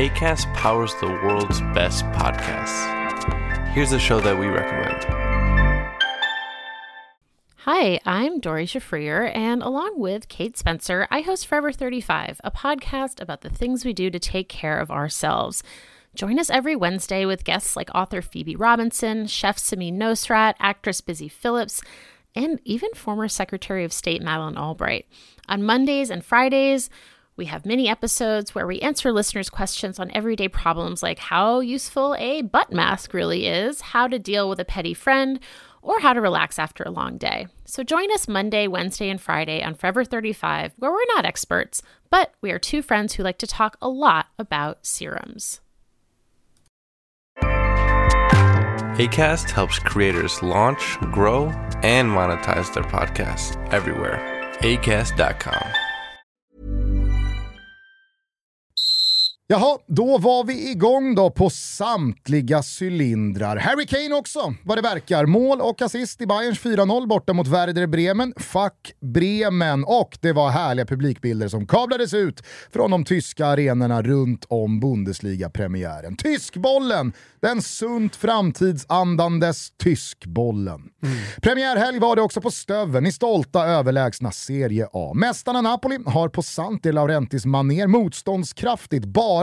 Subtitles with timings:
[0.00, 3.68] ACAST powers the world's best podcasts.
[3.74, 5.04] Here's a show that we recommend.
[7.56, 13.20] Hi, I'm Dory Shafrier, and along with Kate Spencer, I host Forever 35, a podcast
[13.20, 15.62] about the things we do to take care of ourselves.
[16.14, 21.28] Join us every Wednesday with guests like author Phoebe Robinson, chef Samin Nosrat, actress Busy
[21.28, 21.82] Phillips,
[22.34, 25.06] and even former Secretary of State Madeleine Albright.
[25.46, 26.88] On Mondays and Fridays,
[27.40, 32.14] we have mini episodes where we answer listeners' questions on everyday problems like how useful
[32.18, 35.40] a butt mask really is, how to deal with a petty friend,
[35.80, 37.46] or how to relax after a long day.
[37.64, 42.34] So join us Monday, Wednesday, and Friday on Forever 35, where we're not experts, but
[42.42, 45.62] we are two friends who like to talk a lot about serums.
[48.98, 51.46] ACAST helps creators launch, grow,
[51.82, 54.18] and monetize their podcasts everywhere.
[54.60, 55.79] ACAST.com.
[59.52, 63.56] Jaha, då var vi igång då på samtliga cylindrar.
[63.56, 65.26] Harry Kane också, vad det verkar.
[65.26, 68.34] Mål och assist i Bayerns 4-0 borta mot Werder Bremen.
[68.36, 69.84] Fuck Bremen!
[69.84, 72.42] Och det var härliga publikbilder som kablades ut
[72.72, 76.16] från de tyska arenorna runt om Bundesliga-premiären.
[76.16, 77.12] Tyskbollen!
[77.42, 80.80] Den sunt framtidsandandes Tyskbollen.
[81.02, 81.16] Mm.
[81.42, 85.12] Premiärhelg var det också på Stöven i stolta överlägsna Serie A.
[85.14, 89.39] Mästarna Napoli har på sant De Laurentis maner motståndskraftigt bara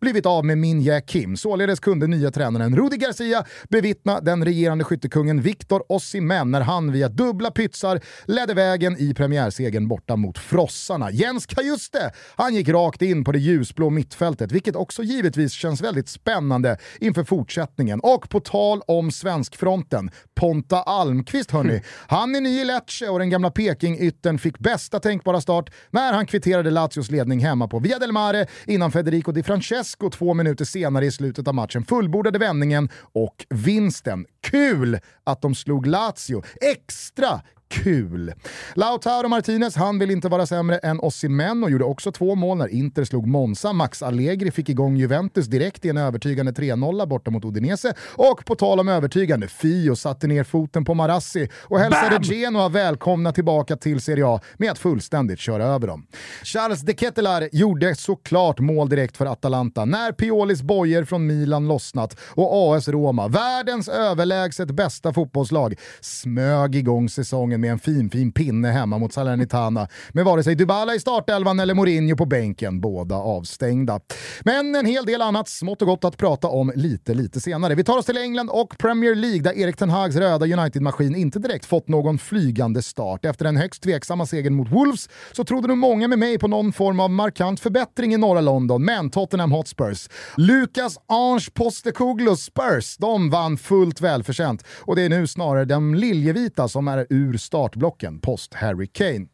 [0.00, 1.36] blivit av med Minje Kim.
[1.36, 7.08] Således kunde nya tränaren Rudi Garcia bevittna den regerande skyttekungen Victor Osimhen när han via
[7.08, 11.10] dubbla pytsar ledde vägen i premiärsegern borta mot frossarna.
[11.10, 16.08] Jens Kajuste, han gick rakt in på det ljusblå mittfältet, vilket också givetvis känns väldigt
[16.08, 18.00] spännande inför fortsättningen.
[18.00, 23.30] Och på tal om svenskfronten, Ponta Almqvist hörni, han är ny i Lecce och den
[23.30, 28.12] gamla Peking-yttern fick bästa tänkbara start när han kvitterade Lazios ledning hemma på Via del
[28.12, 33.46] Mare innan Federico Di Francesco två minuter senare i slutet av matchen fullbordade vändningen och
[33.48, 34.26] vinsten.
[34.40, 36.42] Kul att de slog Lazio.
[36.60, 38.34] Extra kul.
[38.74, 42.68] Lautaro Martinez, han vill inte vara sämre än Osimhen och gjorde också två mål när
[42.68, 43.72] Inter slog Monza.
[43.72, 47.94] Max Allegri fick igång Juventus direkt i en övertygande 3-0 borta mot Udinese.
[48.16, 52.22] Och på tal om övertygande, Fio satte ner foten på Marassi och hälsade Bam!
[52.22, 56.06] Genoa välkomna tillbaka till Serie A med att fullständigt köra över dem.
[56.44, 62.16] Charles de Ketelaere gjorde såklart mål direkt för Atalanta när Piolis bojer från Milan lossnat
[62.20, 68.59] och AS Roma, världens överlägset bästa fotbollslag, smög igång säsongen med en fin, fin pinne
[68.68, 74.00] hemma mot Salernitana med vare sig Dybala i startelvan eller Mourinho på bänken, båda avstängda.
[74.40, 77.74] Men en hel del annat smått och gott att prata om lite, lite senare.
[77.74, 81.38] Vi tar oss till England och Premier League där Erik Ten Hags röda United-maskin inte
[81.38, 83.24] direkt fått någon flygande start.
[83.24, 86.72] Efter den högst tveksamma segern mot Wolves så trodde nog många med mig på någon
[86.72, 93.30] form av markant förbättring i norra London, men Tottenham Hotspurs, Lucas Ange Postecoglou Spurs, de
[93.30, 98.49] vann fullt välförtjänt och det är nu snarare de liljevita som är ur startblocken post
[98.54, 99.26] Harry Kane.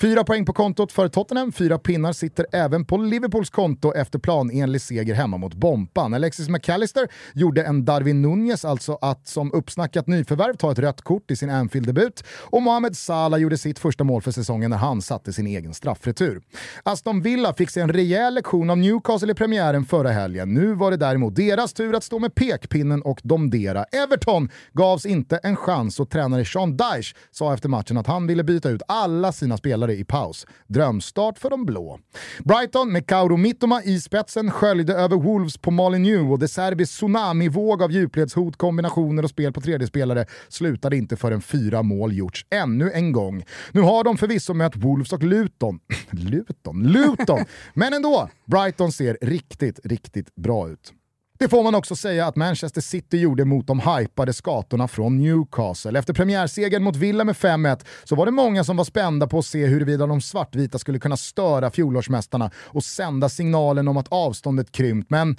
[0.00, 4.80] Fyra poäng på kontot för Tottenham, fyra pinnar sitter även på Liverpools konto efter planenlig
[4.80, 6.14] seger hemma mot Bompan.
[6.14, 11.30] Alexis McAllister gjorde en Darwin Nunez, alltså att som uppsnackat nyförvärv ta ett rött kort
[11.30, 15.32] i sin Anfield-debut och Mohamed Salah gjorde sitt första mål för säsongen när han satte
[15.32, 16.42] sin egen straffretur.
[16.82, 20.54] Aston Villa fick sig en rejäl lektion av Newcastle i premiären förra helgen.
[20.54, 23.84] Nu var det däremot deras tur att stå med pekpinnen och domdera.
[23.84, 28.44] Everton gavs inte en chans och tränare Sean Dyche sa efter matchen att han ville
[28.44, 30.46] byta ut alla sina spelare i paus.
[30.66, 31.98] Drömstart för de blå.
[32.44, 37.82] Brighton med Kauro Mittoma i spetsen sköljde över Wolves på Molineux och De Serbis tsunamivåg
[37.82, 42.90] av djupledshot, kombinationer och spel på tredje spelare slutade inte förrän fyra mål gjorts ännu
[42.90, 43.44] en gång.
[43.72, 45.80] Nu har de förvisso mött Wolves och Luton.
[46.10, 46.82] Luton?
[46.82, 47.44] Luton!
[47.74, 50.92] Men ändå, Brighton ser riktigt, riktigt bra ut.
[51.38, 55.98] Det får man också säga att Manchester City gjorde mot de hypade skatorna från Newcastle.
[55.98, 59.46] Efter premiärsegern mot Villa med 5-1 så var det många som var spända på att
[59.46, 65.10] se huruvida de svartvita skulle kunna störa fjolårsmästarna och sända signalen om att avståndet krympt,
[65.10, 65.36] men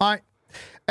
[0.00, 0.20] nej,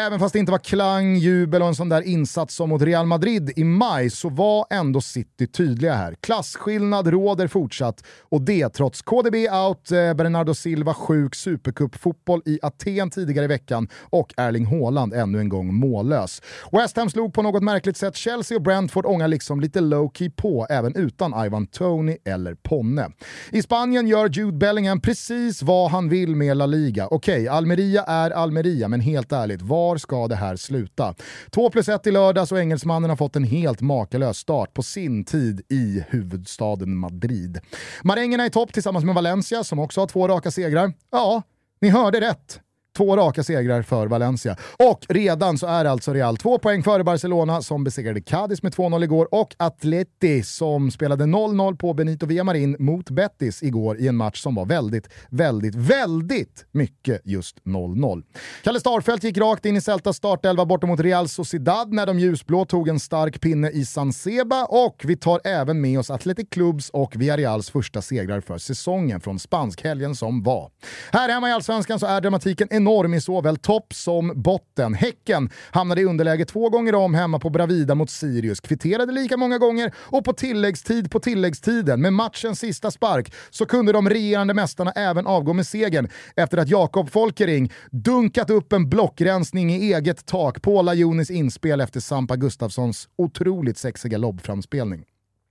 [0.02, 3.06] Även fast det inte var klang, jubel och en sån där insats som mot Real
[3.06, 6.16] Madrid i maj så var ändå City tydliga här.
[6.22, 13.10] Klassskillnad råder fortsatt och det trots KDB out, eh, Bernardo Silva sjuk, supercup-fotboll i Aten
[13.10, 16.42] tidigare i veckan och Erling Haaland ännu en gång mållös.
[16.72, 20.68] West Ham slog på något märkligt sätt Chelsea och Brentford ångar liksom lite low-key på
[20.70, 23.10] även utan Ivan Tony eller Ponne.
[23.52, 27.08] I Spanien gör Jude Bellingham precis vad han vill med La Liga.
[27.08, 31.16] Okej, okay, Almeria är Almeria, men helt ärligt, vad var ska det här sluta?
[31.52, 35.26] 2 plus 1 i lördags och engelsmannen har fått en helt makalös start på sin
[35.26, 37.60] tid i huvudstaden Madrid.
[38.04, 40.94] Marängerna i topp tillsammans med Valencia som också har två raka segrar.
[41.12, 41.44] Ja,
[41.82, 42.60] ni hörde rätt.
[42.98, 44.58] Två raka segrar för Valencia.
[44.90, 49.04] Och redan så är alltså Real två poäng före Barcelona som besegrade Cadiz med 2-0
[49.04, 54.42] igår och Atleti som spelade 0-0 på Benito Villamarin mot Betis igår i en match
[54.42, 58.24] som var väldigt, väldigt, väldigt mycket just 0-0.
[58.64, 62.66] Kalle Starfelt gick rakt in i Celtas startelva borta mot Real Sociedad när de ljusblå
[62.66, 66.90] tog en stark pinne i San Seba och vi tar även med oss Athletic Clubs
[66.90, 70.72] och Villarreals första segrar för säsongen från spanskhelgen som var.
[71.12, 72.85] Här hemma i Allsvenskan så är dramatiken enorm
[73.16, 74.94] i såväl topp som botten.
[74.94, 79.58] Häcken hamnade i underläge två gånger om hemma på Bravida mot Sirius, kvitterade lika många
[79.58, 84.92] gånger och på tilläggstid på tilläggstiden med matchens sista spark så kunde de regerande mästarna
[84.92, 90.62] även avgå med segern efter att Jakob Folkering dunkat upp en blockrensning i eget tak
[90.62, 95.06] på Lajonis inspel efter Sampa Gustafssons otroligt sexiga lobbframspelning.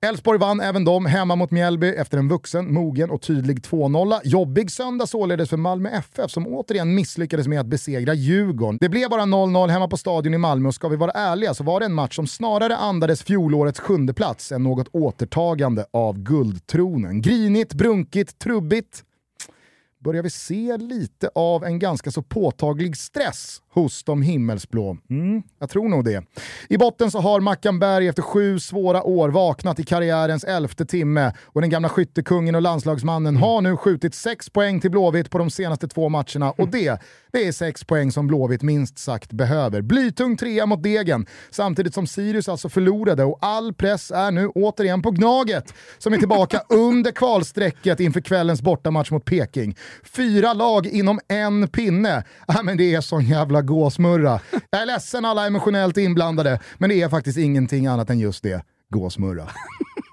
[0.04, 4.20] Elfsborg vann även de hemma mot Mjällby efter en vuxen, mogen och tydlig 2-0.
[4.24, 8.78] Jobbig söndag således för Malmö FF som återigen misslyckades med att besegra Djurgården.
[8.80, 11.64] Det blev bara 0-0 hemma på Stadion i Malmö och ska vi vara ärliga så
[11.64, 17.22] var det en match som snarare andades fjolårets sjunde plats än något återtagande av guldtronen.
[17.22, 19.04] Grinigt, brunkigt, trubbigt
[20.04, 24.96] börjar vi se lite av en ganska så påtaglig stress hos de himmelsblå.
[25.10, 26.24] Mm, jag tror nog det.
[26.68, 31.32] I botten så har Mackan Berg efter sju svåra år vaknat i karriärens elfte timme
[31.42, 35.50] och den gamla skyttekungen och landslagsmannen har nu skjutit sex poäng till Blåvitt på de
[35.50, 37.00] senaste två matcherna och det,
[37.34, 39.82] det är sex poäng som Blåvitt minst sagt behöver.
[39.82, 45.02] Blytung trea mot Degen, samtidigt som Sirius alltså förlorade och all press är nu återigen
[45.02, 49.76] på Gnaget som är tillbaka under kvalstrecket inför kvällens bortamatch mot Peking.
[50.04, 52.25] Fyra lag inom en pinne.
[52.46, 54.40] Ja, men det är sån jävla gåsmurra.
[54.70, 58.64] Jag är ledsen alla emotionellt inblandade, men det är faktiskt ingenting annat än just det,
[58.90, 59.48] gåsmurra.